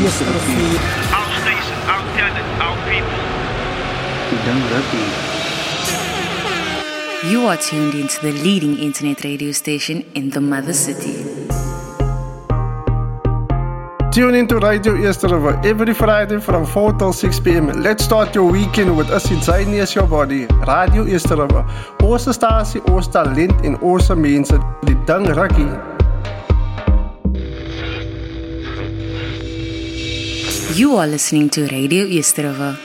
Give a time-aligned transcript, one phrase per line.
[0.00, 0.32] Yesterday.
[1.12, 3.20] Our station, our talent, our people.
[4.46, 5.04] Dang rugby.
[7.30, 11.22] You are tuned into the leading internet radio station in the mother city.
[14.10, 17.66] Tune into Radio East River every Friday from 4 till 6 p.m.
[17.82, 20.46] Let's start your weekend with us inside as your body.
[20.66, 21.64] Radio East River.
[22.02, 24.60] Onze stasie, ons talent en onze mensen.
[24.80, 25.68] Die dang rakkie.
[30.80, 32.78] You are listening to Radio East River.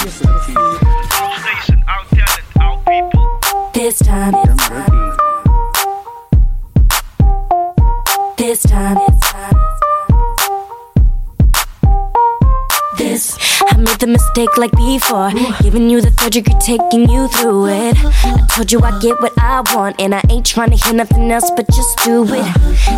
[0.00, 3.70] Our station, our talent, our people.
[3.74, 4.98] This time, Dang rugby.
[8.38, 9.17] this time, this.
[13.88, 15.30] Made the mistake like before,
[15.62, 17.96] giving you the third degree, taking you through it.
[18.24, 21.30] I told you I get what I want, and I ain't trying to hear nothing
[21.30, 22.48] else but just do it.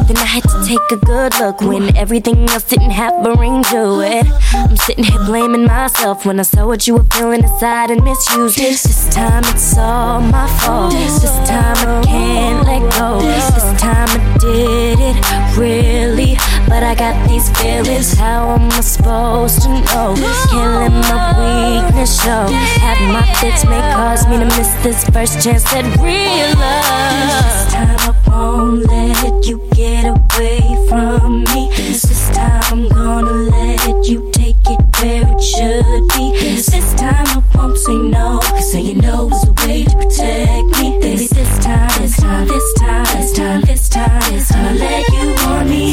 [0.07, 3.63] Then I had to take a good look when everything else didn't have a ring
[3.65, 4.27] to it.
[4.55, 8.59] I'm sitting here blaming myself when I saw what you were feeling inside and misused
[8.59, 8.71] it.
[8.71, 10.93] This time it's all my fault.
[10.93, 13.21] This time I can't let go.
[13.21, 16.37] This time I did it really,
[16.69, 18.15] but I got these feelings.
[18.15, 20.15] How am I supposed to know?
[20.51, 22.47] Can't let my weakness show.
[22.81, 27.45] Have my fits may cause me to miss this first chance at real love.
[27.45, 31.69] This time I won't let you get away from me.
[31.77, 36.39] This time I'm gonna let you take it where it should be.
[36.41, 40.99] This time I won't say no, cause saying no is a way to protect me.
[41.01, 45.09] Baby, this time, this time, this time, this time, this time, this time, I let
[45.13, 45.90] you on me.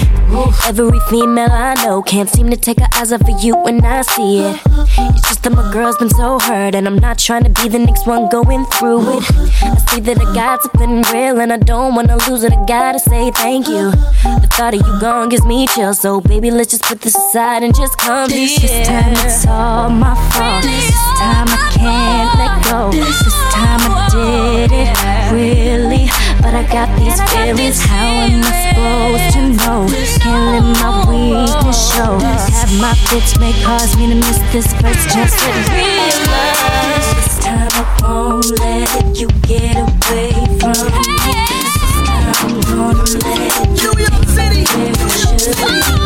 [0.67, 4.01] Every female I know can't seem to take her eyes off of you when I
[4.01, 4.59] see it.
[4.65, 7.79] It's just that my girl's been so hurt, and I'm not trying to be the
[7.79, 9.23] next one going through it.
[9.63, 12.51] I see that I got something real, and I don't wanna lose it.
[12.51, 13.91] I gotta say thank you.
[13.91, 17.63] The thought of you gone gives me chills, so baby, let's just put this aside
[17.63, 18.59] and just come here.
[18.59, 20.63] This time it's all my fault.
[20.63, 22.91] This time I can't let go.
[22.91, 24.91] This is time I did it
[25.31, 26.09] really,
[26.41, 27.79] but I got these feelings.
[27.79, 29.87] How am I supposed to know?
[30.19, 32.19] Can't let my weakness show.
[32.19, 37.15] Have my fits may cause me to miss this first chance at real love.
[37.15, 41.11] This time I won't let you get away from me.
[41.27, 41.75] This
[42.07, 44.63] time I'm gonna let you New York City.
[44.77, 45.97] where it should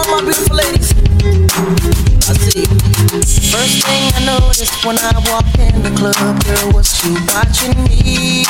[0.00, 0.92] all my beautiful ladies.
[2.28, 2.64] I see.
[3.52, 8.44] First thing I noticed when I walked in the club, girl, was you watching me.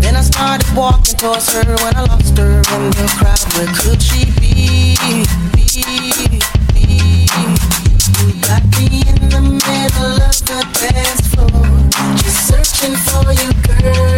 [0.00, 3.44] Then I started walking towards her when I lost her in the crowd.
[3.54, 4.96] Where could she be?
[5.54, 5.66] be,
[6.74, 7.26] be?
[8.20, 11.64] You got me in the middle of the dance floor,
[12.20, 14.13] just searching for you, girl.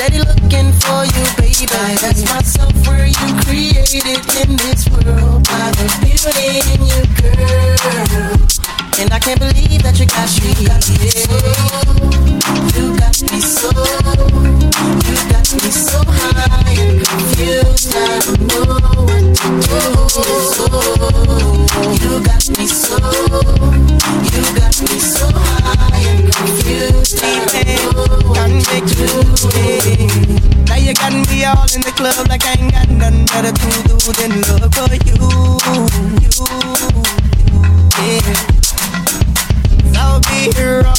[0.00, 1.66] Steady looking for you, baby.
[2.00, 8.32] That's myself where you created in this world by the beauty in you, girl.
[8.98, 10.56] And I can't believe that you got me.
[10.56, 11.36] You got me so,
[12.80, 14.59] you got me so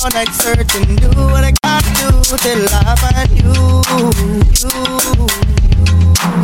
[0.03, 1.61] all night searching, do what I
[2.02, 3.54] do till I find you.
[4.58, 4.70] You,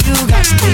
[0.06, 0.73] you got me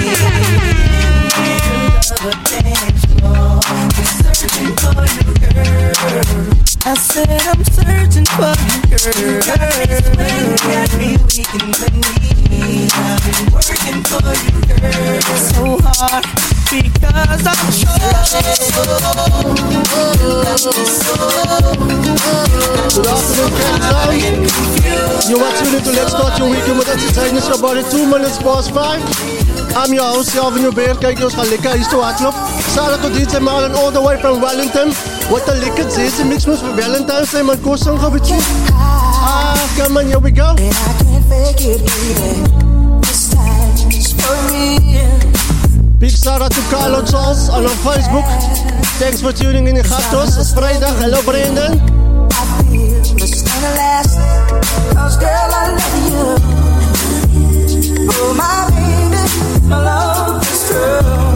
[5.54, 5.94] girl.
[6.84, 9.14] I said I'm searching for you, girl.
[9.14, 11.88] You got me weak in the
[12.50, 12.92] knees.
[12.92, 16.24] I've been working for you, girl, so hard
[16.70, 17.64] because I'm
[22.94, 25.28] Good afternoon, Kansas.
[25.28, 27.02] You're watching into Let's Start Your Weekend with us.
[27.02, 29.00] It's body, two minutes past five.
[29.76, 30.98] I'm your host, Calvin Hubert.
[30.98, 32.34] Kijk, ons gaan lekker hier toe hardloop.
[32.74, 35.13] Shout to DJ Marlon all the way from Wellington.
[35.30, 37.60] What a lekker zesde mix moes voor Valentine's Day, man.
[37.60, 38.36] Kost zo'n gebiedje.
[38.72, 40.44] Ah, come on, here we go.
[40.44, 42.42] And I can't fake it, baby.
[43.00, 43.74] This time
[44.16, 45.18] for real.
[45.98, 48.24] Big shout out to Carlo Charles on our Facebook.
[48.98, 50.36] Thanks for tuning in, gatos.
[50.36, 50.98] It's Vrijdag.
[50.98, 51.80] Hello, Brandon.
[53.16, 54.18] This is gonna last.
[54.94, 56.36] Cause girl, I love you.
[58.10, 59.22] Oh, my baby,
[59.68, 61.33] my love is true.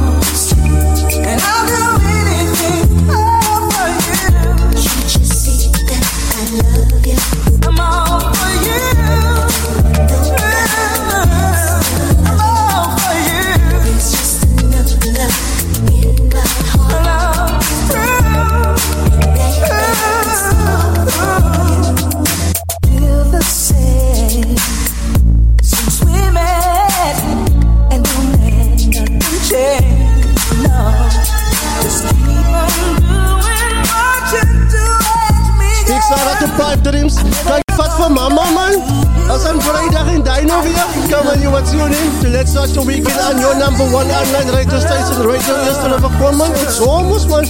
[42.33, 45.27] Let's start your weekend on your number one online radio station.
[45.27, 46.53] Radio eerste nummer gewoon, man.
[46.55, 47.47] Is zomer, man.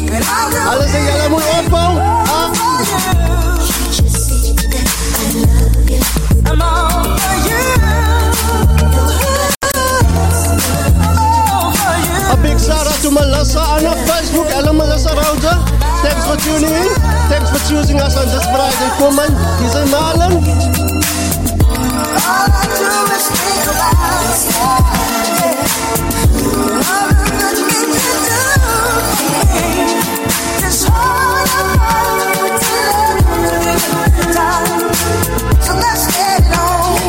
[0.68, 2.02] Alles en jij moet opbouwen.
[2.02, 2.50] Ah.
[6.50, 7.64] I'm all for you.
[12.32, 14.48] A big shout out to Melissa on our Facebook.
[14.52, 15.54] Hello, Melissa Rauda.
[16.02, 16.88] Thanks for tuning in.
[17.28, 18.90] Thanks for choosing us on this Friday.
[18.98, 19.30] Come on,
[19.60, 20.97] he's in Marlon.
[22.28, 22.44] Yeah,
[22.78, 24.12] You never fucking
[27.96, 28.52] do
[29.56, 29.88] Hey
[30.28, 31.44] I just wanna
[32.60, 34.92] do it one more time
[35.64, 37.00] So let it on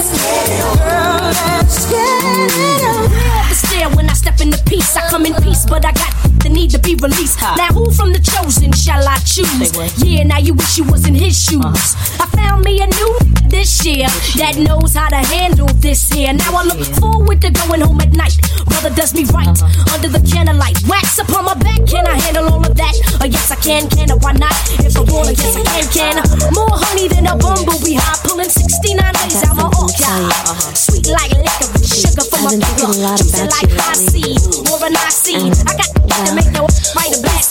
[3.51, 6.47] Let it when I step in peace I come in peace but I got the
[6.49, 7.41] need to be released.
[7.41, 9.75] Now who from the chosen shall I choose?
[10.01, 11.59] Yeah now you wish you was in his shoes.
[11.65, 12.23] Uh-huh.
[12.23, 14.07] I found me a new this year
[14.39, 16.31] that knows how to handle this here.
[16.31, 18.39] Now I look forward to going home at night.
[18.71, 19.51] Brother does me right
[19.91, 20.79] under the candlelight.
[20.87, 22.95] Wax upon my back, can I handle all of that?
[23.19, 24.15] Oh yes I can, can I?
[24.15, 24.55] Why not?
[24.79, 26.15] If I wanna, yes I can, can.
[26.55, 29.91] More honey than a bumblebee high, pulling 69 days out my orc.
[29.99, 30.31] Yeah.
[30.71, 34.39] Sweet like liquor, sugar from a a lot Juicy like high lately.
[34.39, 35.51] C or an IC.
[35.67, 36.63] I got to make no
[36.95, 37.43] right or black.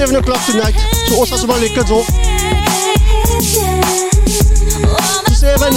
[0.00, 0.72] 7 o'clock tonight
[1.08, 2.08] to Osasuma Lakers off.
[5.36, 5.76] Ze man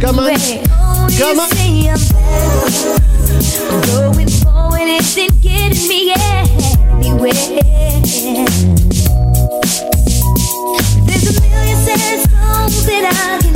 [0.00, 0.79] Come on.
[1.18, 1.48] Come on.
[1.50, 2.20] You say
[3.68, 7.32] I'm going forward isn't getting me anywhere.
[11.06, 13.54] There's a million sad songs that I can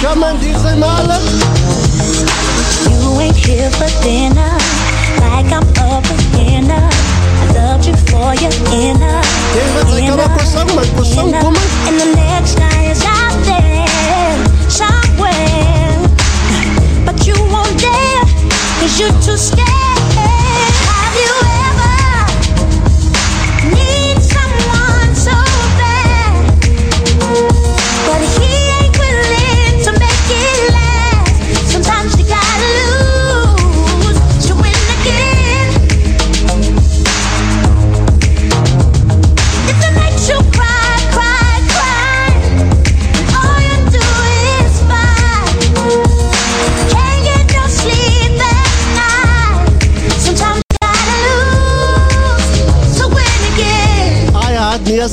[0.00, 1.20] Come and DJ Marlon.
[2.88, 4.56] You ain't here for dinner,
[5.20, 6.88] like I'm a beginner.
[7.40, 9.20] I loved you for your inner.
[11.90, 12.17] Inner,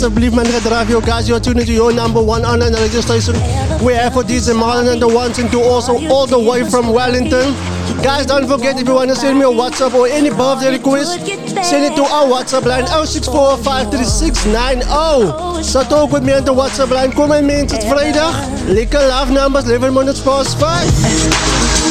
[0.06, 1.28] asseblief man gedryf jou guys.
[1.28, 3.34] You're tuned to your number one online radio station.
[3.82, 6.94] We're here for DJ Marlon and the ones and two also all the way from
[6.94, 7.56] Wellington.
[8.04, 11.26] Guys, don't forget if you want to send me a WhatsApp or any birthday request,
[11.66, 15.64] send it to our WhatsApp line 06453690.
[15.64, 17.12] So talk with me on the WhatsApp line.
[17.12, 18.34] Come my mens, it's Vrydag.
[18.78, 20.70] Lekker love numbers 11 minutes past 5.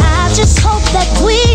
[0.06, 1.53] I just hope that we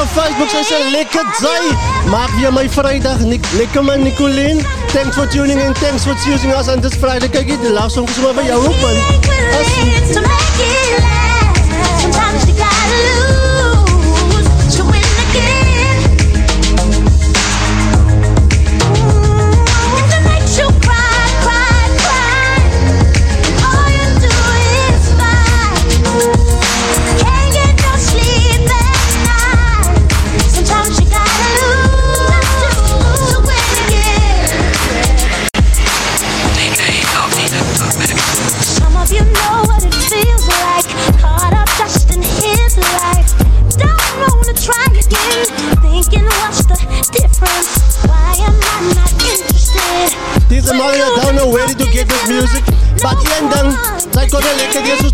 [0.00, 0.50] op Facebook.
[0.50, 1.62] Sy sê lekker jy.
[2.12, 4.62] Maak weer my Vrydag nik lekker man Nicolien.
[4.94, 5.74] Thanks for tuning in.
[5.74, 7.28] Thanks for choosing us on this Friday.
[7.28, 8.96] Kyk, die love song is sommer by jou op man.
[9.60, 11.29] As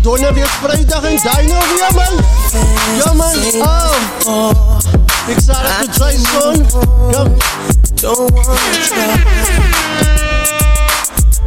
[0.07, 2.23] Donner weer vrijdag en dino weer man.
[2.97, 3.35] Ja man,
[4.25, 4.51] oh.
[5.27, 6.65] Ik sta op de Jason.
[7.11, 7.23] Ja.
[7.93, 9.19] Don't wanna stop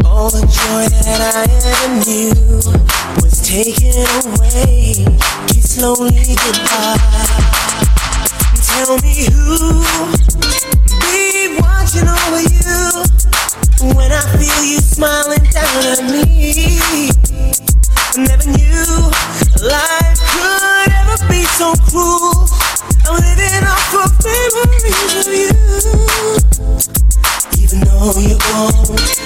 [0.04, 2.32] All the joy that I ever knew
[3.20, 5.06] Was taken away
[5.46, 6.98] Keep slowly goodbye
[8.66, 9.84] Tell me who
[11.00, 13.04] Be watching over you
[13.94, 17.10] When I feel you smiling down at me
[18.20, 19.10] Never knew
[19.64, 22.44] life could ever be so cruel.
[23.08, 25.56] I'm living off of memories of you.
[27.56, 28.76] Even though you're gone,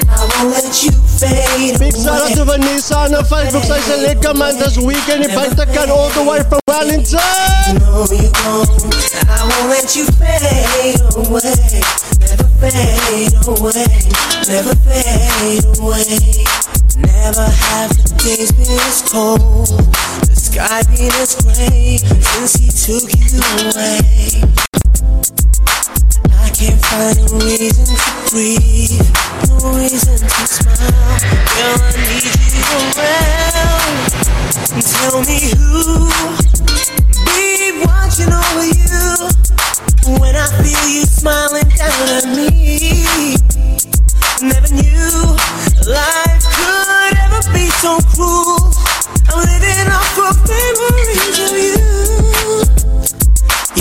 [0.06, 3.64] I won't let you fade Big shout out to Vanessa on Facebook.
[3.64, 5.24] Zij zijn lekker man, this weekend.
[5.24, 7.78] Je bent kan all the way from Valentine.
[7.78, 8.68] know you're gone.
[9.26, 11.50] I won't let you fade away.
[12.18, 13.86] Never fade away.
[14.46, 16.83] Never fade away.
[16.96, 19.66] Never have the days been as cold.
[20.30, 24.46] The sky been as gray since he took you away.
[26.38, 27.98] I can't find a reason to
[28.30, 29.02] breathe,
[29.50, 31.18] no reason to smile.
[31.50, 32.62] Girl, I need you
[32.94, 34.14] around.
[34.78, 36.06] Tell me who
[37.26, 39.34] be watching over you
[40.22, 43.34] when I feel you smiling down at me.
[44.46, 45.34] Never knew
[45.90, 46.53] life
[47.84, 48.72] so cruel.
[49.28, 51.76] I'm living off of memories of you.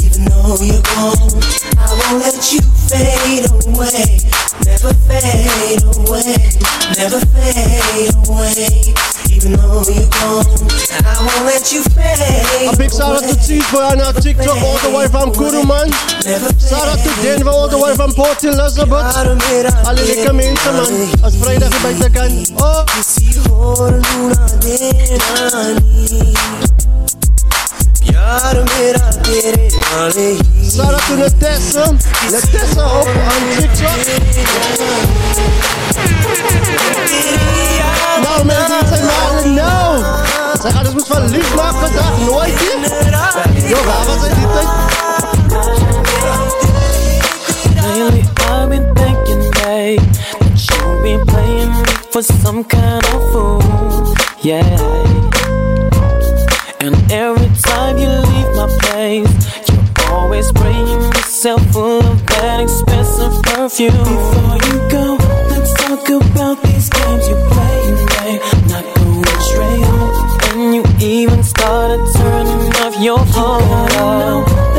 [0.03, 1.39] Even though you're gone,
[1.79, 4.21] I won't let you fade away,
[4.65, 6.37] never fade away,
[6.97, 8.93] never fade away.
[9.33, 10.45] Even though you're gone,
[11.03, 12.69] I won't let you fade.
[12.69, 15.89] A big shout out to T-Boy on our TikTok all the way from Kuruman.
[16.61, 19.17] Shout out to Denver all the way from Port Elizabeth.
[19.87, 22.45] Alle lekker mense man, as Vrydag by te kan.
[22.61, 25.21] Oh, dis hier hoor hoe na dit.
[28.11, 30.37] ਯਾਰ ਮੇਰਾ ਤੇਰੇ ਨਾਲ ਹੀ
[30.69, 33.07] ਸਾਰਾ ਤੂੰ ਨਤੈਸਾ ਨਤੈਸਾ ਆਪ
[38.13, 40.03] on Nou mensen zijn maar nou.
[40.61, 42.77] Zij gaan dus van lief maken, dag nooit je.
[43.67, 44.67] Jo, wat zijn die tijd?
[47.75, 53.61] Lately I've been thinking, that you've been playing me for some kind of fool,
[54.41, 55.12] yeah.
[56.83, 59.31] And every time you leave my place,
[59.69, 63.95] you're always spraying yourself full of that expensive perfume.
[63.95, 65.15] Before you go,
[65.47, 67.79] let's talk about these games you play,
[68.11, 68.41] babe.
[68.67, 70.11] Not going straight home,
[70.51, 74.72] and you even started turning off your phone.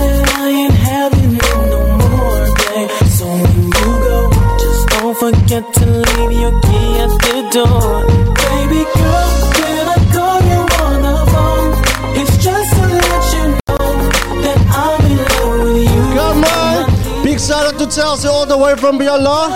[17.94, 19.54] Chelsea all the way from Biala.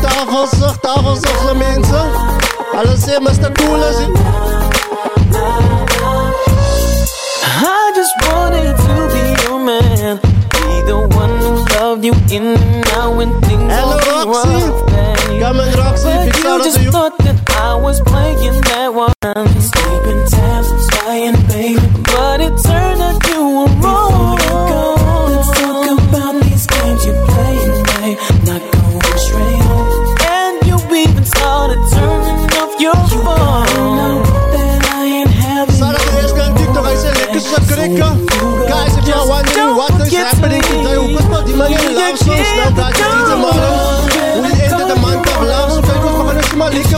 [0.00, 2.10] tafels, tafels, alle mensen.
[2.74, 3.96] Alles is maar te cool als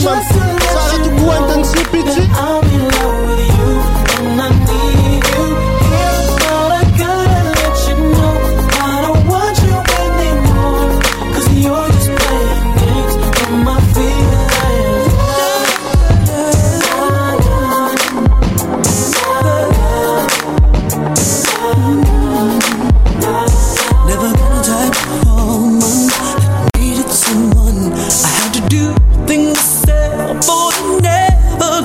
[0.05, 0.61] man.
[0.61, 2.62] Shout out to Quentin Sipitsi.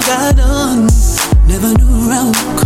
[0.07, 0.87] Got done.
[1.47, 2.56] Never knew around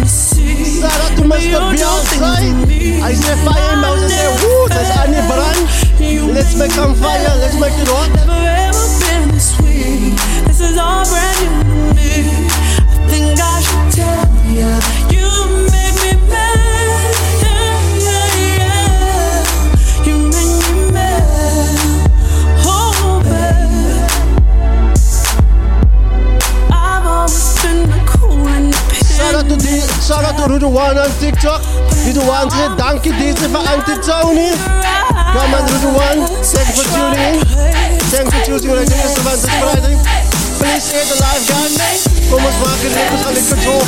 [0.00, 0.80] the sea.
[0.80, 1.60] Shout out to Mr.
[1.72, 3.02] Beyonce.
[3.02, 6.34] I say fire mouse, I say woo, that's Annie Brand.
[6.34, 8.10] Let's make some fire, let's make it hot.
[8.14, 10.16] Never ever been this sweet.
[10.46, 12.10] This is all brand new to me.
[12.78, 14.72] I think I should tell you,
[30.14, 31.60] shout out to Rudy One on TikTok.
[32.06, 34.54] Rudy One say dankie DJ for Auntie Tony.
[35.34, 37.42] Come on Rudy One, thank you for tuning in.
[38.14, 39.96] Thank you for choosing Radio Restaurant this Friday.
[40.58, 42.06] Please share the live guys.
[42.30, 42.90] Kom ons lekker
[43.26, 43.82] aan die control.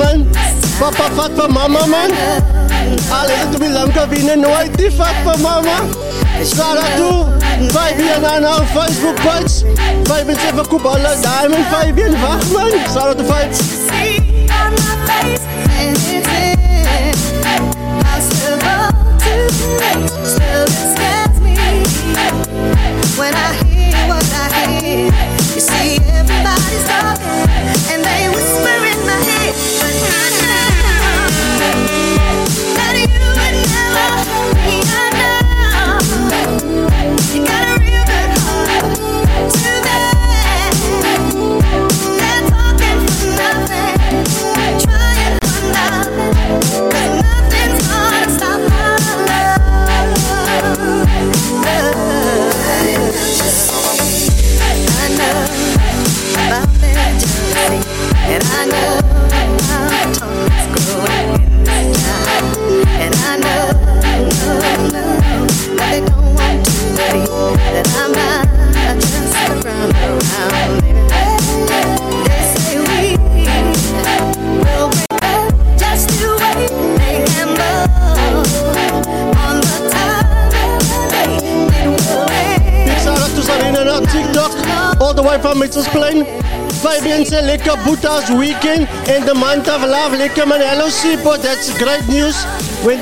[0.00, 0.30] On,
[0.78, 2.10] papa vat vir mama man.
[3.12, 5.76] Al is dit op die lamka winnen, nooit die vat vir mama.
[6.42, 7.10] Shout out to
[7.74, 9.62] Fabian aan our Facebook page.
[10.08, 12.72] Fabian sê vir Kubala Diamond, Fabian wag man.
[12.92, 13.82] Shout out to on
[25.62, 27.46] see, everybody's talking,
[27.92, 29.41] and they whisper in my head,
[85.12, 86.24] All the way from Mitchell's Plain.
[86.80, 90.12] Fabian say lekker Boeta's weekend in the month of love.
[90.12, 90.62] Lekker man.
[90.62, 92.42] Hello Sipo, that's great news.
[92.82, 92.98] When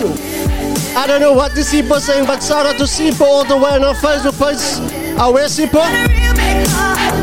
[0.96, 3.70] I don't know what the Sipo saying, but shout out to Sipo all the way
[3.70, 4.58] on our Facebook page.
[5.32, 7.19] Where Sipo?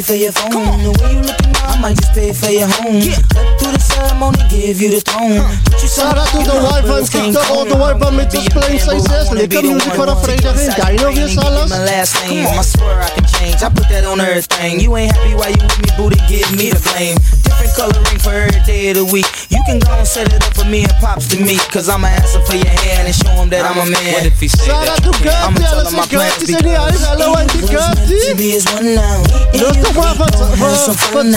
[0.00, 0.82] Pay for your phone.
[0.82, 3.00] The way you looking now, I might just pay for your home.
[3.00, 3.20] Yeah.
[3.34, 5.44] Cut through the ceremony, give you the throne.
[5.76, 8.78] Shout out to the wife van TikTok, all the way from Mitchell's Plain.
[8.78, 11.70] Say zes, lekker music for voor een vrijdag in Dino weer alles.
[11.70, 13.62] My last name, I swear I can change.
[13.64, 14.80] I put that on everything.
[14.80, 17.16] You ain't happy while you with me, booty, give me the blame.
[17.40, 19.26] Different coloring for every day of the week.
[19.48, 21.56] You can go and set it up for me and pops to me.
[21.72, 24.12] Cause I'm going to answer for your hand and show him that I'm a man.
[24.12, 26.44] What if he say Shout out to I'ma Gertie, tell him my plans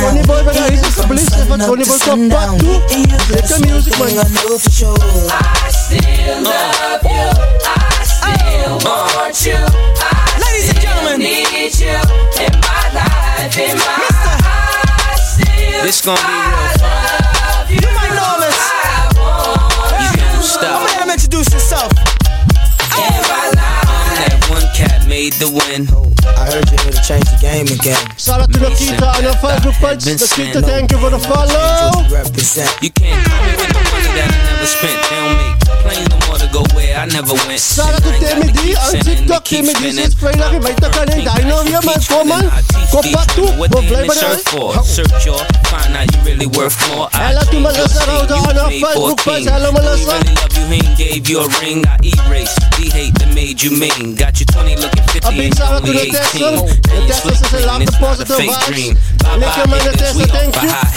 [0.04, 0.84] Tony Boy Tony Boy
[3.64, 4.20] music man.
[4.20, 4.98] I know for sure.
[5.00, 7.32] I still love you.
[7.64, 10.13] I still want you.
[10.54, 11.18] I Ladies and gentlemen.
[11.18, 11.98] need you
[12.46, 17.74] in my life, in my I still This gonna be real fun.
[17.74, 18.62] You might know him as.
[19.98, 20.78] You don't stop.
[20.78, 21.90] I'm gonna let him introduce himself.
[22.94, 25.90] I'm that one cat made the win.
[26.38, 27.98] I heard you here to change the game again.
[28.22, 30.06] Shout out to Nikita on our Facebook page.
[30.06, 32.06] Nikita, thank you for the follow.
[32.14, 32.70] Represent.
[32.86, 35.02] You can't call me with the money that I never spent.
[35.02, 36.23] They don't make planes no more to
[36.54, 37.58] go where I never went.
[37.60, 39.42] Shout out to Timmy D on TikTok.
[39.44, 41.98] Timmy D says spray lagi may taka ng dino here man.
[42.06, 42.46] Koman,
[42.94, 44.38] kopak tu, mo play ba na?
[44.46, 44.78] for.
[44.86, 45.42] Search your,
[45.74, 47.10] find out you really worth more.
[47.18, 49.16] I Hello to changed Melissa your Rauda skin, on our you made Facebook for a
[49.18, 49.50] page.
[49.50, 49.54] king.
[49.58, 50.06] Hello, Melissa.
[50.06, 51.80] Who really love you, he gave you a ring.
[51.90, 54.14] I erase the hate that made you mean.
[54.14, 56.22] Got you 20 looking 50 A big and shout out to only the 18.
[56.22, 56.54] Texan.
[56.54, 58.54] Now The you Texan split says a lot green, of it's not a positive fake
[58.54, 58.70] vibes.
[58.70, 58.94] dream.
[59.26, 60.70] Bye Nick bye and Manda haters, we Texan, off thank for you.
[60.70, 60.94] high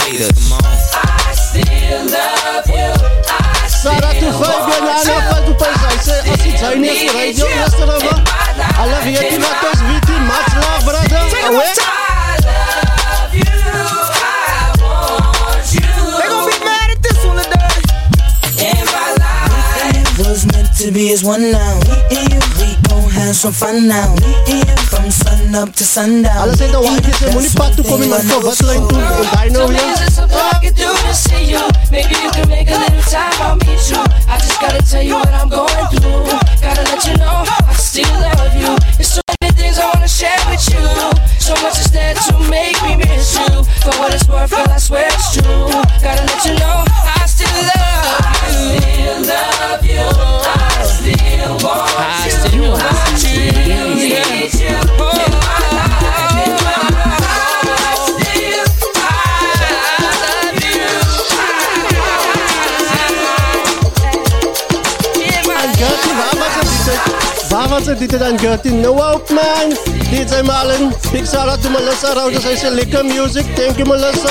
[3.92, 4.34] haters.
[4.36, 5.04] Come on.
[5.04, 5.78] Shout out to Fabian Ana Facebook page.
[5.78, 8.14] I say, as it's Chinese radio yesterday, ba?
[8.58, 10.08] I love you, you got those VT.
[10.26, 11.06] Much love, brother.
[11.46, 11.72] Away.
[16.16, 17.86] They gon' be mad at this one today.
[20.18, 21.80] was meant to be is one now.
[21.86, 22.55] Me and you,
[23.16, 24.14] we gon' have some fun now.
[24.46, 24.60] You,
[24.92, 26.36] from sun up to sundown.
[26.36, 28.44] Alas ito, why is it muni patu kami man to?
[28.44, 28.92] Ba't lang ito?
[28.92, 29.96] Yung dino here?
[29.96, 31.64] There's something I can do to see you.
[31.88, 33.32] Maybe you can make a little time.
[33.40, 34.04] I'll meet you.
[34.28, 36.28] I just gotta tell you what I'm going through.
[36.60, 38.76] Gotta let you know I still love you.
[39.00, 40.84] There's so many things I wanna share with you.
[41.40, 43.64] So much is there to make me miss you.
[43.80, 45.72] For what it's worth, girl, I swear it's true.
[46.04, 47.15] Gotta let you know I
[48.50, 50.04] still love you.
[50.04, 51.98] I still love you.
[51.98, 52.76] I still want you.
[52.76, 54.76] I still need you.
[55.16, 56.96] in my life, in.
[57.56, 58.66] I still,
[59.00, 60.90] love you.
[65.56, 66.94] Ang Gertie, Baba sa dito.
[67.50, 68.74] Baba sa dito ang Gertie.
[68.74, 69.72] No out, man.
[70.12, 70.92] DJ Marlon.
[71.10, 73.46] Big shout out to Melissa Rauda sa isa Liquor Music.
[73.56, 74.30] Thank you, Melissa.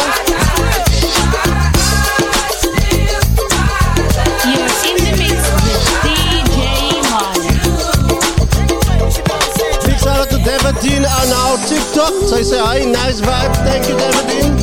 [10.86, 12.30] Devadine on our TikTok.
[12.30, 13.56] Sa isa, hi, nice vibe.
[13.66, 14.55] Thank you, Devadine.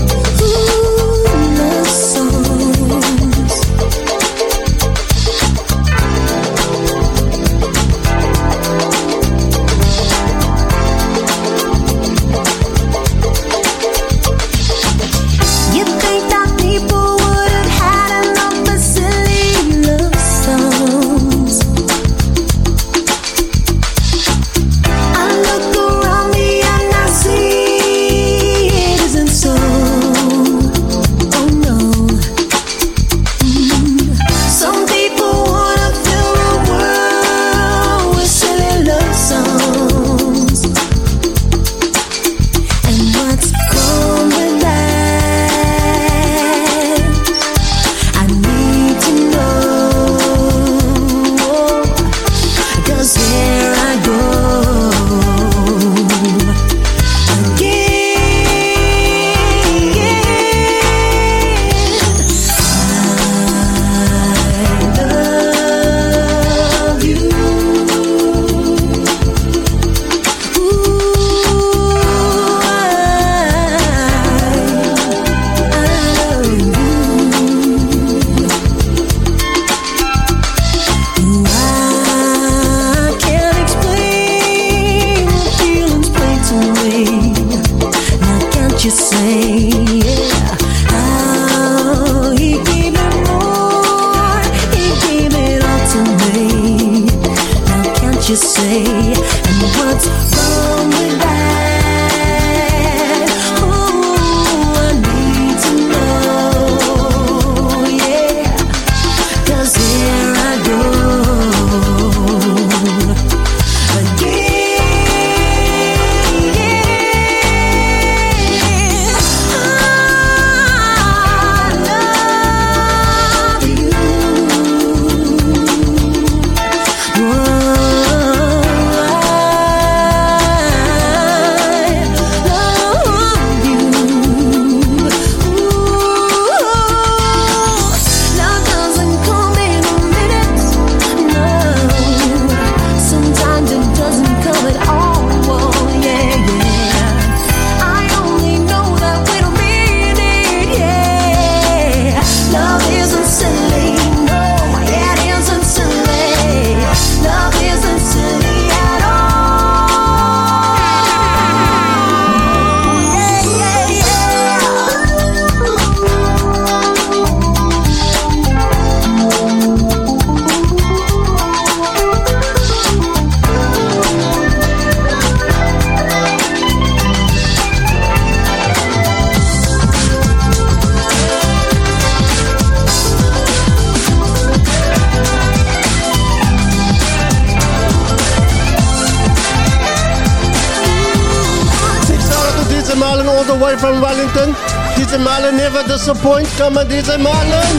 [196.12, 196.48] Never disappoint.
[196.58, 197.76] Come on, DJ Marlon.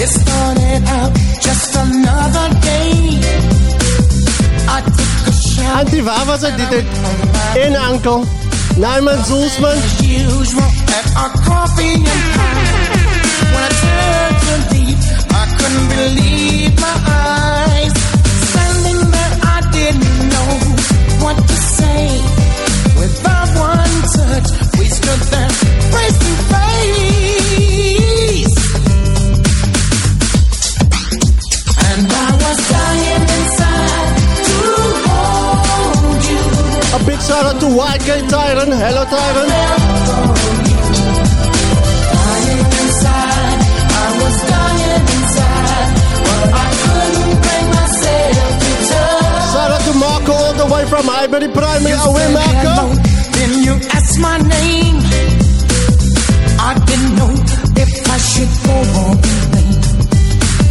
[0.00, 3.20] It started out just another day.
[4.68, 5.78] I took a shower.
[5.78, 6.56] Auntie, waar was het?
[6.56, 8.24] Dit het in Ankel.
[8.76, 9.76] Nijman Zulsman.
[47.74, 49.52] Myself to touch.
[49.52, 51.96] Shout out to Marco all the way from Highbury Primary.
[52.08, 52.76] Away, Marco.
[53.36, 54.96] Then you asked my name.
[56.60, 57.32] I didn't know
[57.82, 59.78] if I should go or remain.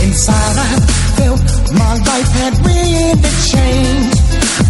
[0.05, 0.69] Inside I
[1.17, 1.41] felt
[1.73, 3.13] my life had really
[3.51, 4.19] changed.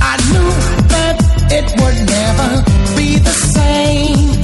[0.02, 0.50] I knew
[0.93, 2.49] that it would never
[2.95, 4.43] be the same.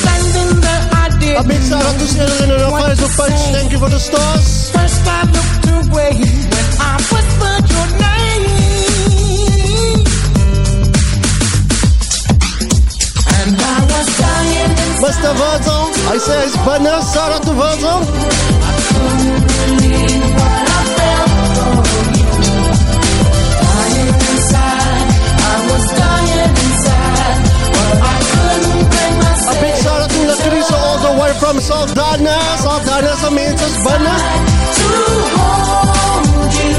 [0.00, 2.06] Standing there, I didn't A big shout out to
[2.42, 3.42] in the Facebook page.
[3.54, 4.70] Thank you for the stars.
[4.70, 6.12] First I looked away
[6.52, 8.46] when I whispered your name.
[13.36, 14.72] And I was dying.
[15.04, 15.30] Mr.
[15.40, 15.82] Virgil.
[16.08, 16.98] I say it's Banner.
[17.12, 17.98] Shout out to Virgil.
[29.50, 32.38] A big shout out to Latrice all the way from Saldanha.
[32.64, 34.18] Saldanha sa Minces Banner.
[34.78, 34.88] to
[35.36, 36.78] hold you.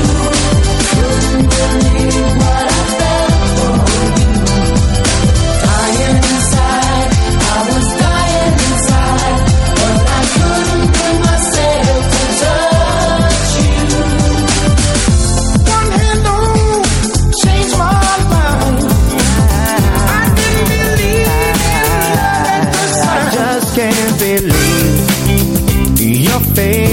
[26.59, 26.88] Your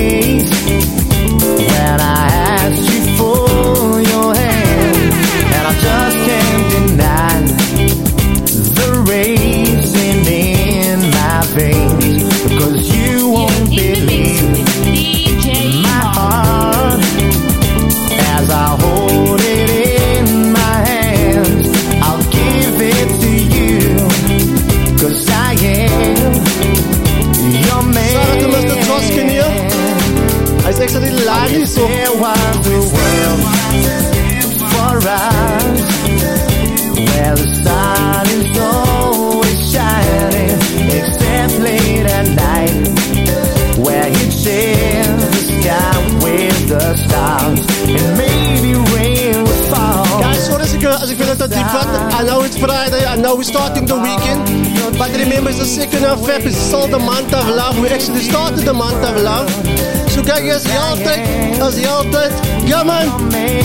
[63.05, 63.57] ja man.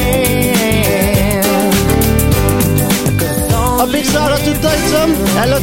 [3.81, 4.53] A big shout out to
[5.39, 5.57] Hello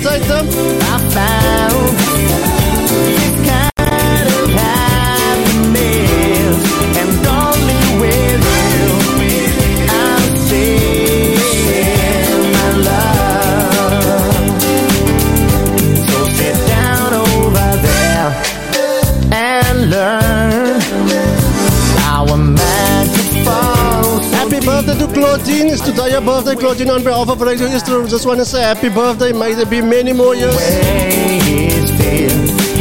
[25.90, 26.90] today your birthday, Claudine.
[26.90, 29.32] On behalf of Radio Easter, just want to say happy birthday.
[29.32, 30.54] May there be many more years.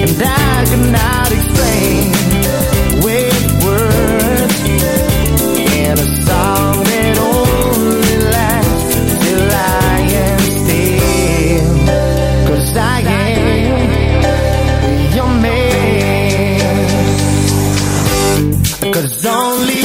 [0.04, 2.12] and I cannot explain
[3.06, 4.60] with words
[5.76, 11.76] in a song that only lasts till I am still.
[12.48, 13.80] Cause I am
[15.16, 15.72] your man.
[18.94, 19.84] Cause only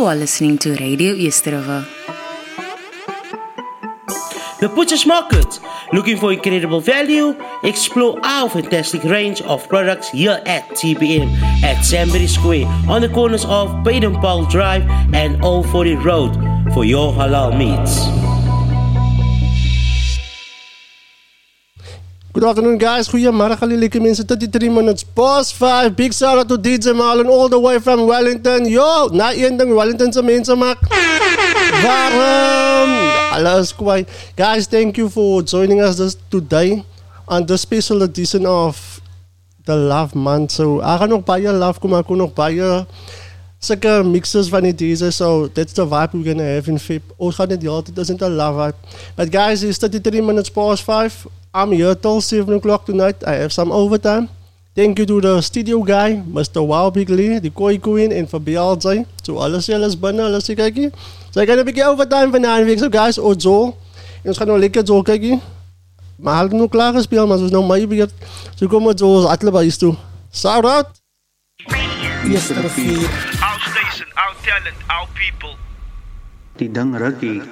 [0.00, 1.12] you are listening to Radio
[1.46, 1.86] River.
[4.60, 5.60] The Butcher's Market.
[5.92, 7.34] Looking for incredible value?
[7.64, 11.26] Explore our fantastic range of products here at TBM
[11.64, 16.38] at Sambury Square on the corners of Baden Powell Drive and Old Faure Road
[16.72, 18.06] for your halal meats.
[22.32, 23.08] Good afternoon, guys.
[23.08, 24.24] Goedemorgen, jullie mensen.
[24.26, 25.96] 33 minutes past 5.
[25.96, 28.68] Big shout out to DJ Marlon all the way from Wellington.
[28.68, 30.78] Yo, na één ding, Wellingtonse mensen maak.
[31.82, 33.09] Waarom?
[33.30, 34.08] Alles kwijt.
[34.34, 36.82] Guys, thank you for joining us this today
[37.28, 39.00] on the special edition of
[39.64, 40.50] the Love Month.
[40.52, 42.86] So, ek gaan nog baie love kom, kom nog baie
[43.62, 45.12] sulke mixes van die deze.
[45.14, 47.14] So, that's the vibe we're gonna have in Feb.
[47.22, 48.98] Ons gaan dit die hele tyd, isn't a love vibe.
[49.14, 51.28] But guys, it's 33 minutes past 5.
[51.54, 53.22] I'm here till 7 o'clock tonight.
[53.22, 54.26] I have some overtime.
[54.72, 56.64] Thank you to the studio guy, Mr.
[56.64, 59.00] Wow Big Lee, die Koi Queen en vir BLJ.
[59.26, 60.92] So alles julle is binne, alles sê kykie.
[61.34, 62.78] So ek gaan 'n bietjie overtime vanaand week.
[62.78, 63.74] So guys, ons zo.
[64.22, 65.40] En ons gaan nou lekker zo kykie.
[66.22, 68.14] Maar hulle het nou klaar gespeel, maar ons is nou my beurt.
[68.54, 69.96] So kom ons zo atle by toe.
[70.32, 70.86] Shout out.
[72.30, 73.10] Yes, rivier.
[73.42, 75.56] Our station, our talent, our people.
[76.58, 77.42] Die ding rukkie.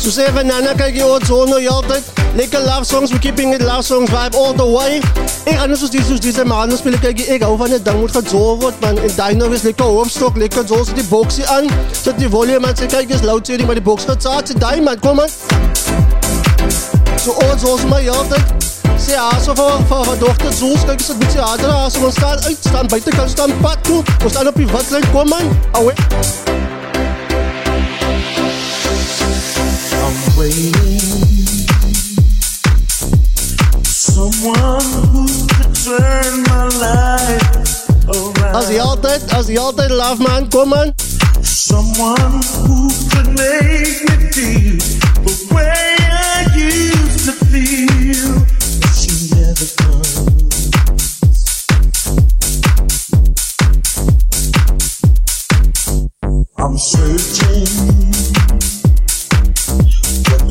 [0.00, 2.04] Jy ons zo nou altyd.
[2.36, 5.00] Lekker love songs, we keeping it love songs vibe all the way.
[5.44, 7.98] Ek gaan nou soos die diese maanden speel kyk jy ek hou van dit ding
[8.00, 9.00] moet gezo word man.
[9.00, 11.68] En Dino is lekker hoopstok, lekker zo sit die boksie aan.
[11.92, 14.48] Sit die volume man sê kyk is loud maar die boks gaat saad.
[14.48, 15.28] Sê daai man, kom man.
[17.20, 18.56] So ons ons my altyd.
[19.00, 22.40] Sê aso vir vir vir dogter Zoos, kyk is dit bietjie harder as ons staan
[22.48, 24.02] uit, staan buitekant staan pad toe.
[24.24, 25.56] Ons staan op die watlyn, kom man.
[25.72, 25.96] Awe.
[30.40, 30.48] As
[38.70, 40.96] jy altyd, as jy altyd love man, kom man.
[41.44, 44.80] Someone who could make me feel
[45.28, 48.40] the way I used to feel.
[48.96, 50.72] She never comes.
[56.56, 57.66] I'm searching,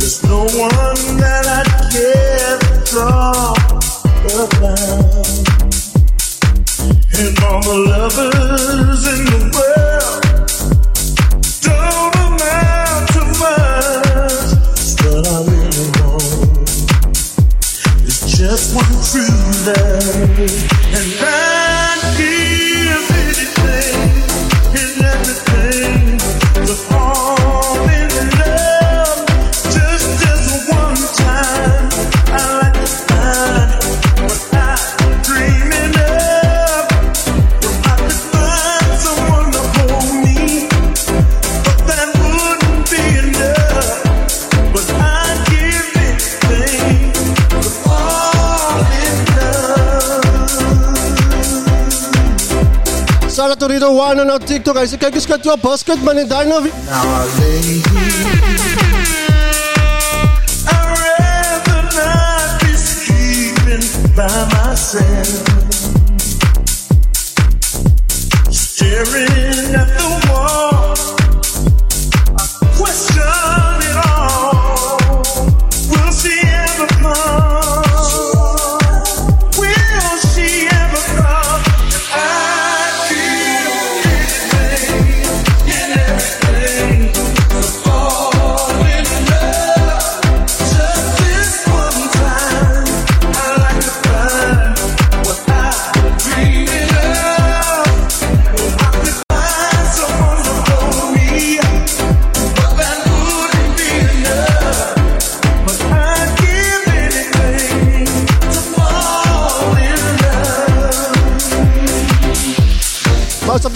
[0.09, 1.61] there's no one that I
[1.93, 3.59] care about.
[7.13, 10.23] And all the lovers in the world
[11.61, 14.49] don't amount to much.
[15.05, 16.65] What I really want
[18.25, 19.37] just one true
[19.67, 20.49] love,
[56.01, 56.59] man en Dino.
[56.59, 56.69] Now
[57.05, 57.83] I lay here.
[60.67, 65.45] I'd rather not be sleeping by myself.
[68.51, 70.78] Staring at the wall.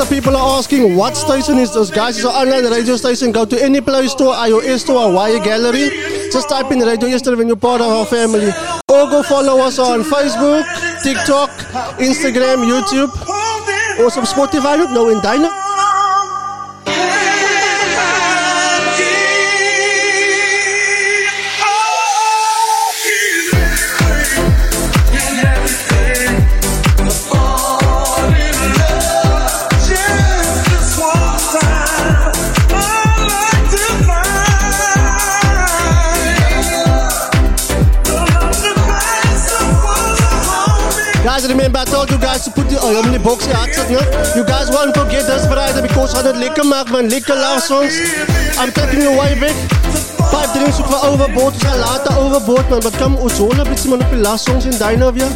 [0.04, 1.90] The people are asking what station is this?
[1.90, 3.32] Guys it's an online radio station.
[3.32, 5.92] Go to any play store iOS store Huawei gallery.
[6.30, 8.48] Just type in radio yesterday when you're part of our family.
[8.92, 10.66] Or go follow us on Facebook
[11.04, 11.50] TikTok
[12.04, 13.16] Instagram YouTube.
[14.04, 15.73] Or some Spotify nou in Dino
[43.02, 43.48] box?
[44.36, 47.98] You guys won't forget this Friday because I did lekker maak man, lekker love songs.
[48.58, 49.56] I'm taking away back.
[50.30, 51.14] five drinks ook overboard.
[51.14, 52.82] overboord, dus later overboard, man.
[52.82, 55.28] Wat kan ons horen, bitte man op die last songs in Dynavia?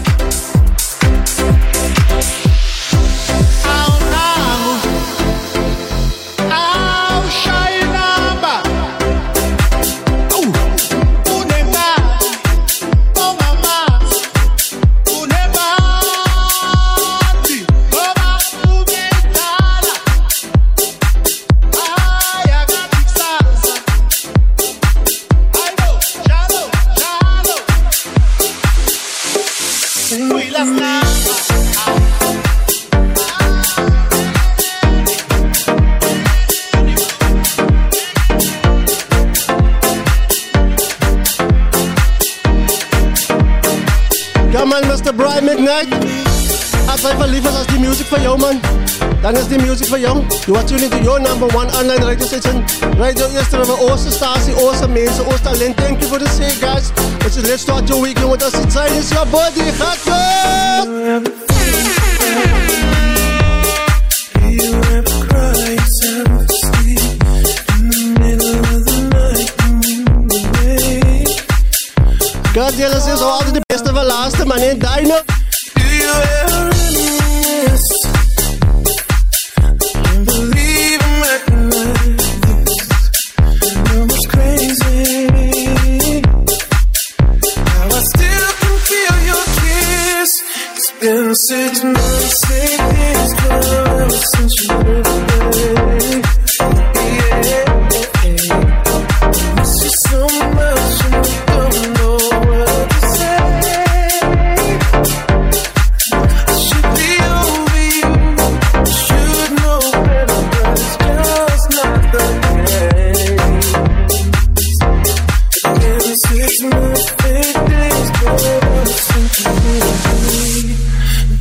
[50.48, 52.57] You are tuning to your number one online radio station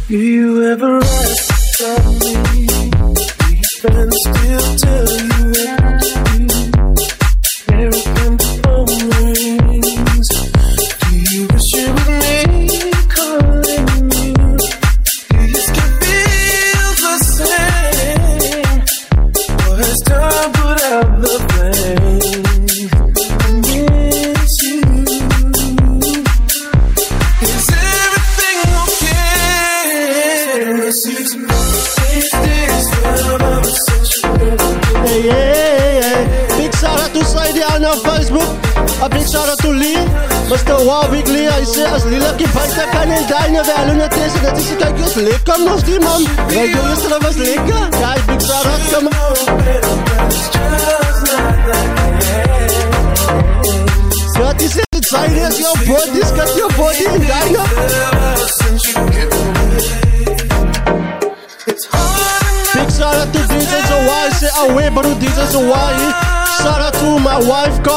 [0.09, 2.69] Do you ever ask asked me,
[3.81, 5.36] friends still tell you.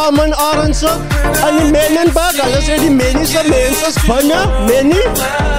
[0.10, 0.88] Samen Arense.
[1.46, 2.96] En die men in Bergen.
[2.96, 3.92] Menis en mensen.
[3.92, 5.02] Spannen, meni.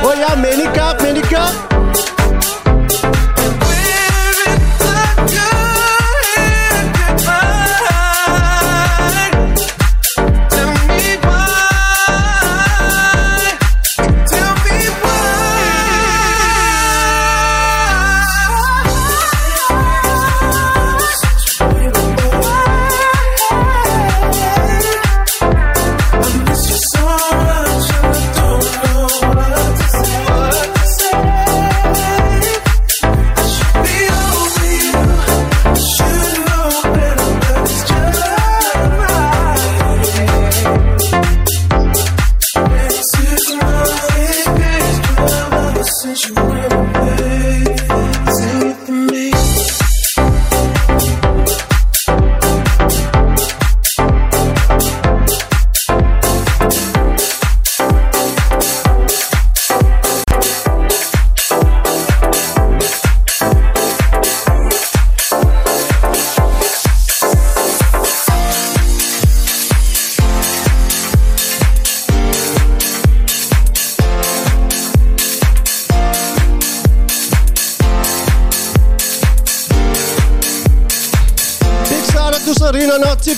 [0.02, 0.94] Oh ja, Menica,
[1.28, 1.69] kaap.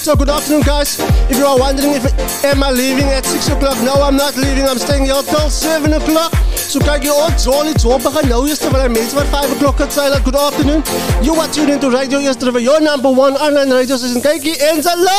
[0.03, 0.19] TikTok.
[0.19, 0.99] Good afternoon, guys.
[1.31, 2.03] If you are wondering if
[2.45, 4.67] am I leaving at 6 o'clock, no, I'm not leaving.
[4.67, 6.35] I'm staying here till 7 o'clock.
[6.57, 9.95] So kyk jy ons Jolly Job gaan nou eers terwyl mense wat 5 o'clock het
[9.95, 10.83] sê like good afternoon.
[11.23, 14.25] You are tuned into Radio Yesterday, your number one online radio station.
[14.25, 15.19] Kyk hier en hallo.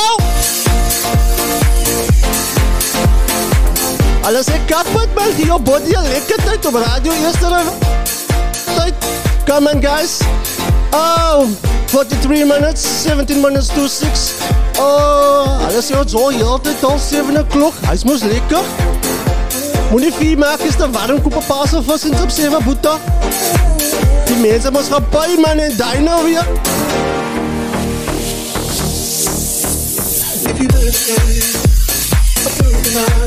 [4.27, 7.63] Alles ek kap met my die op body lekker tyd op Radio Yesterday.
[9.47, 10.19] Come on guys.
[10.91, 11.47] Oh,
[11.87, 14.62] 43 minutes, 17 minutes to 6.
[14.79, 17.77] Oh, alles jy ons hoor heeltyd al 7 o'clock.
[17.89, 18.63] Hy's mos lekker.
[19.91, 22.97] Moenie vier maak is te warm koop 'n paas of vis in op 7 boeta.
[24.25, 26.45] Die mense mos gaan by man en daai nou weer.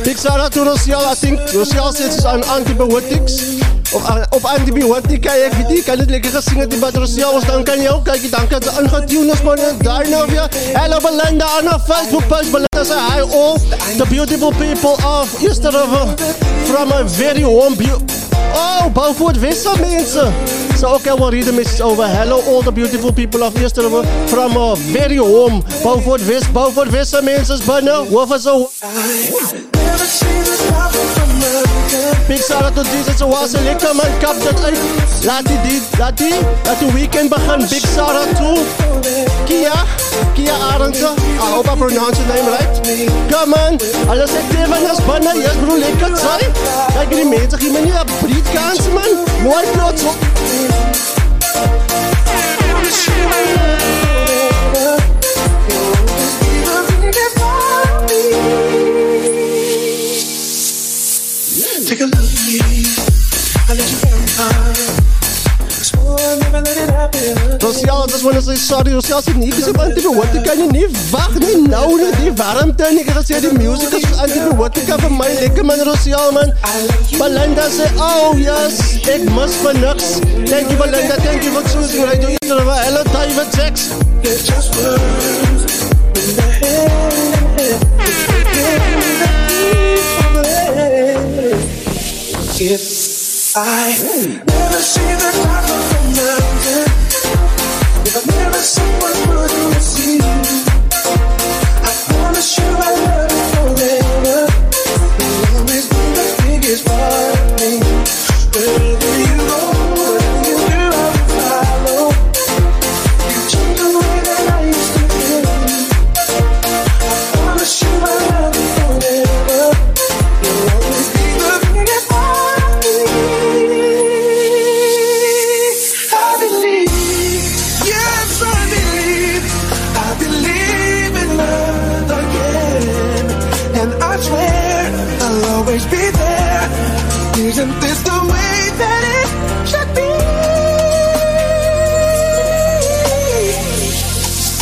[0.04, 1.40] Big shout out to Rosial, I think.
[1.52, 3.65] Rosial says it's an antibiotics.
[3.96, 7.46] Of, uh, of antibiotica, ek weet nie, kan dit lekker gesing het, maar Rosial, ons
[7.48, 7.94] dank aan jou.
[8.04, 9.56] Kijk, dank dat ze ingetune is, man.
[9.56, 10.48] Weer.
[10.76, 12.50] Hello, Belinda, on our Facebook page.
[12.52, 13.56] Belinda say hi all
[13.96, 16.14] the beautiful people of Easter River uh,
[16.68, 18.02] from a very beau-
[18.58, 20.32] Oh, Beaufort Wessa mensen.
[20.78, 22.06] So okay, we'll read the message over.
[22.06, 26.52] Hello, all the beautiful people of Easter River uh, from a very warm Beaufort West.
[26.52, 28.06] Beaufort Wessa mensen, binnen.
[28.12, 28.70] Hoof is zo.
[32.28, 34.78] Big shout out to Jesus was een lekker man, kap dat uit.
[35.22, 36.34] Laat die, die, laat die,
[36.64, 37.58] laat weekend begin.
[37.68, 38.56] Big shout out to
[39.44, 39.72] Kia,
[40.34, 41.14] Kia Arendse.
[41.38, 42.74] I hope I pronounce your name right.
[43.30, 43.78] Come on,
[44.08, 46.52] alles ek tegen is binnen, yes bro, lekker zijn.
[46.94, 49.12] Kijk die mensen, geef me niet een breed kans man.
[49.42, 50.16] Mooi plots op.
[67.66, 67.86] happen.
[67.86, 71.56] Rosial, just wanna say sorry, Rosial sê nie, ek sê antibiotica nie, nie wag nie,
[71.66, 75.64] nou nie, die warmte nie, ek het gesê die music is antibiotica vir my, lekker
[75.64, 76.52] man Rosial man.
[77.18, 80.08] Belinda sê, oh yes, ek mis vir niks.
[80.46, 82.06] Thank you Belinda, thank you for choosing.
[82.46, 83.88] Hello David Jax.
[84.22, 87.12] They're just words in the head.
[92.58, 93.92] If I
[94.48, 96.95] never see the top of the mountain,
[98.08, 100.75] if never see one foot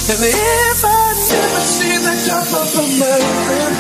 [0.07, 3.73] And if I never see the top of the mountain,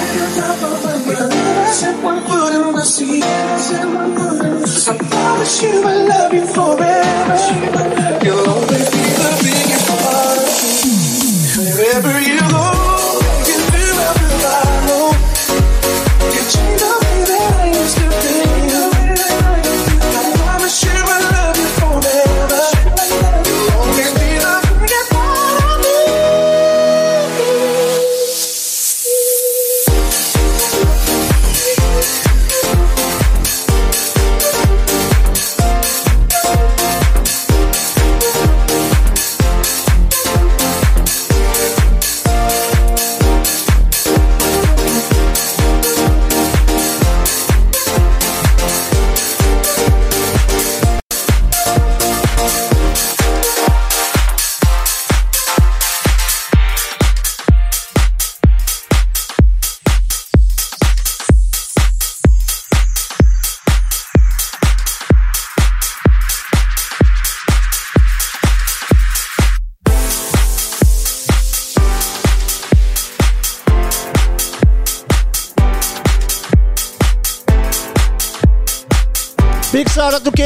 [1.04, 3.20] mountain, set foot in the sea.
[3.22, 7.36] I promise you I love you forever.
[8.24, 10.48] You'll always be the biggest part.
[11.60, 12.72] Wherever you go,
[13.44, 15.12] you do I will follow.
[16.32, 16.93] You change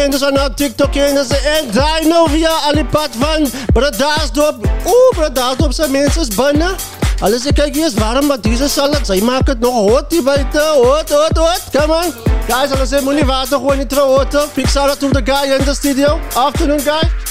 [0.08, 4.64] Kenders aan haar TikTok Kenders en Dino via al die pad van Bradaarsdorp.
[4.86, 6.76] Oeh, Bradaarsdorp zijn mensen is binnen.
[7.20, 10.60] Alles ik kijk is warm, maar deze salad, zij maakt het nog hot hier buiten.
[10.60, 11.62] Hot, hot, hot.
[11.72, 12.12] Come on.
[12.48, 14.42] Guys, alles is niet water gewoon niet verhoten.
[14.54, 16.18] Big shout out to the guy in the studio.
[16.34, 17.27] Afternoon, guy.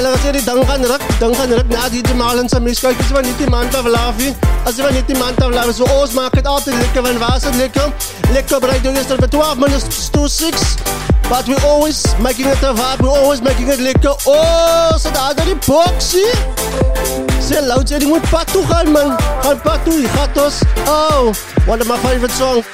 [0.00, 1.68] Die gaan ruk, dan gaan ruk.
[1.68, 4.36] Na die malen sa mis, kijk eens wat niet die man te vlaven.
[4.64, 5.34] Als je wat niet die man
[5.74, 7.06] zo oos maakt het altijd lekker.
[7.06, 7.92] Van waar is het lekker?
[8.32, 10.50] Lekker bereid door gisteren bij 12 minutes to 6.
[11.28, 14.14] But we always making it a vibe, we always making it lekker.
[14.24, 16.30] Oh, ze daar die boxie.
[17.48, 19.16] Ze luid, die moet pad toe gaan, man.
[19.42, 20.54] Gaan pad toe, die gaat ons.
[20.88, 21.32] Oh,
[21.66, 22.66] one of my favorite songs.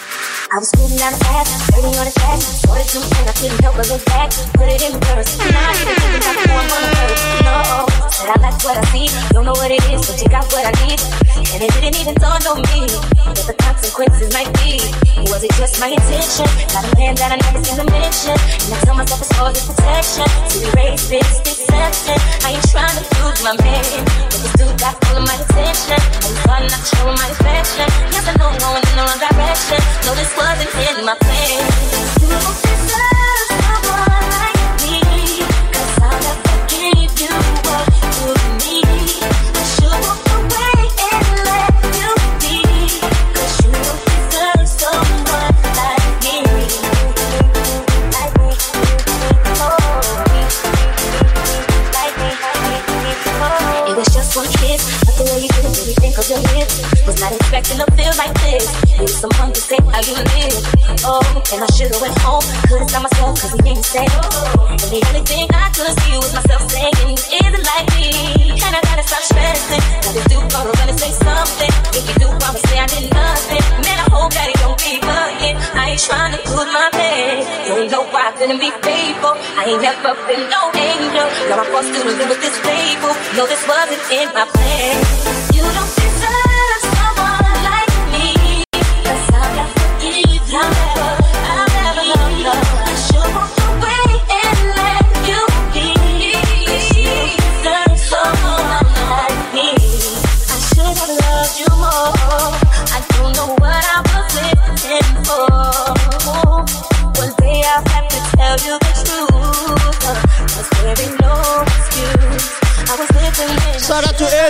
[0.46, 2.38] I was moving down the path, hurting on the track.
[2.70, 4.30] Ordered two and I couldn't help but look back.
[4.54, 5.34] Put it in reverse.
[5.42, 7.18] Now I think about who I'm gonna hurt.
[7.42, 7.58] No,
[8.14, 9.10] said I like what I see.
[9.34, 11.02] Don't know what it is, but you got what I need.
[11.50, 14.78] And it didn't even dawn on me that the consequences might be.
[15.34, 16.46] Was it just my intention?
[16.70, 18.38] Got a man that I never seen to mention.
[18.38, 20.26] And I tell myself it's for his protection.
[20.30, 22.18] To erase this deception.
[22.46, 23.82] I ain't trying to lose my man.
[24.30, 25.98] But this dude got all of my attention.
[25.98, 27.86] I'm starting not to show my affection.
[28.14, 29.82] Yes, I know I'm going in the wrong direction.
[30.16, 31.60] This wasn't in my plan.
[32.20, 35.00] You deserve someone like me.
[35.72, 37.65] Cause I'll never give you
[57.26, 58.70] not expecting to feel like this.
[58.98, 60.62] Need someone to say how you live.
[61.02, 61.22] Oh,
[61.52, 64.06] and I should've went home, could've stopped myself 'cause he didn't say.
[64.06, 68.10] And the only thing I could see was myself saying, "Is it like me?"
[68.64, 69.82] And I gotta stop stressing.
[70.04, 71.72] Now this dude gonna run and say something.
[71.98, 73.62] If you do, promise me I did nothing.
[73.84, 75.56] Man, I hope that he don't be bugging.
[75.82, 77.36] I ain't trying to lose my bed.
[77.66, 79.34] Don't know why I couldn't be faithful.
[79.58, 81.26] I ain't never been no angel.
[81.48, 83.12] Got my forced to live with this label.
[83.36, 84.96] No, this wasn't in my plan.
[85.56, 85.92] You don't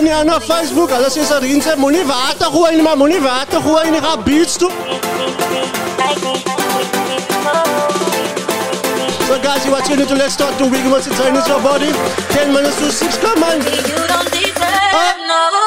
[0.07, 0.91] To aan op Facebook.
[0.91, 1.63] Alles is erin.
[1.63, 3.93] Ze moet niet water gooien, maar moet niet water gooien.
[3.93, 4.71] Die gaat beats toe.
[9.27, 10.11] So guys, you watching it.
[10.11, 10.85] Let's start the week.
[10.93, 11.91] Once it's in your body.
[12.29, 13.19] 10 minutes to 6.
[13.19, 13.61] Come on.
[13.61, 15.66] You don't deserve no.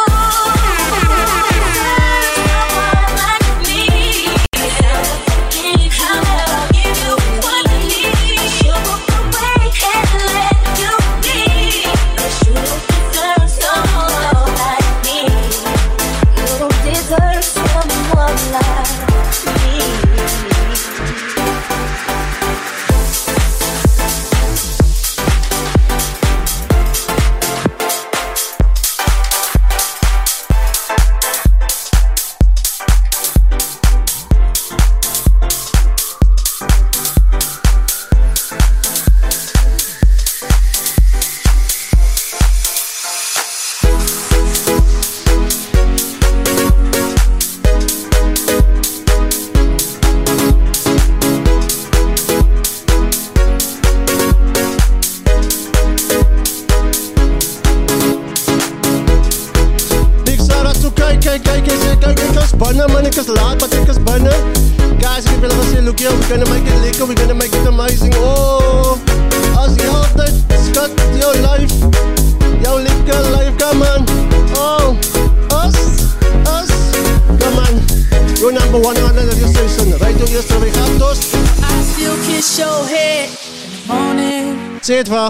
[82.80, 84.80] Kiss your head in the morning.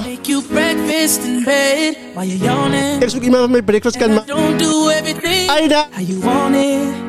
[0.04, 3.02] Make you breakfast in bed while you're yawning.
[3.04, 4.36] Ik zoek iemand wat met breakfast kan maken.
[4.36, 5.88] Don't do everything Aida.
[5.92, 7.08] how you want it.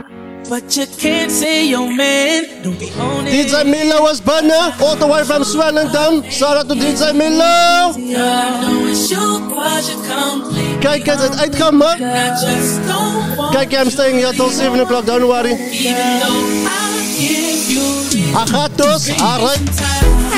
[0.49, 2.45] But you can't say your man.
[2.63, 3.33] Don't be on it.
[3.33, 6.25] DJ Milo was bannen, all the way from Swellendam.
[6.31, 7.45] Shout out to DJ Milo.
[7.45, 10.79] I know it's you, cause you complete.
[10.81, 11.97] Kijk eens, het uitgaan, man.
[11.99, 15.53] I just don't want Kijk, I'm staying here till 7 o'clock, don't worry.
[15.53, 18.01] Even though I give you
[18.33, 20.30] Hij alright.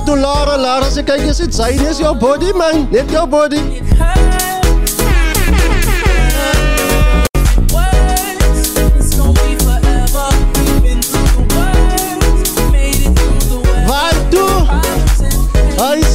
[0.00, 0.56] Shout out to Lara.
[0.56, 2.88] Lara, ze kijk eens, het zijn is jouw body, man.
[2.90, 3.60] Net jouw body.
[14.30, 14.66] Toe?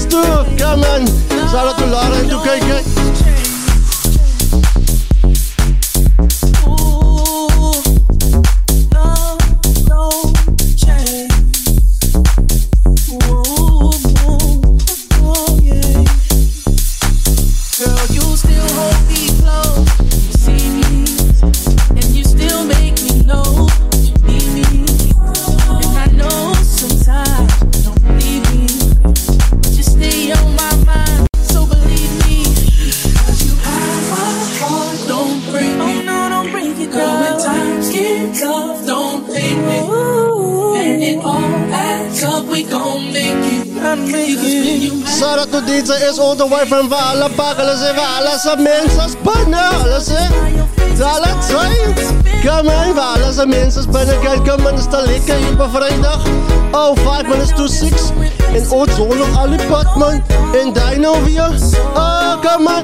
[0.07, 1.07] Toe, come on.
[1.49, 3.34] Shout out to Lara en to kijk, kijk.
[46.09, 48.39] is onderwijf en walen, bagelen ze walen.
[48.39, 50.27] Ze minstens benalen ze.
[50.97, 51.95] Zalen zijn.
[52.45, 54.19] Kom en walen ze minstens binnen.
[54.19, 56.25] Kijk, kom en is te lekker hier bij vrijdag.
[56.71, 57.91] Oh, 5 minutes to 6.
[58.53, 60.23] En ooit zo nog alle Batman.
[60.53, 61.51] En Dino weer.
[61.95, 62.83] Oh, kom maar.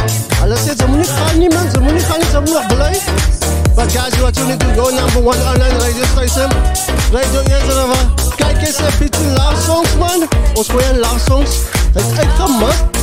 [0.51, 2.91] Let's say Zamuni Khani man, Zamuni Khani Zamu Abdullah.
[3.73, 6.51] But guys, you are tuning to go number one online radio station,
[7.07, 7.95] Radio Yanzanava.
[8.35, 10.27] Kijk get some pretty love songs man.
[10.55, 11.55] Ons voor love songs.
[11.93, 13.00] Het is echt een man.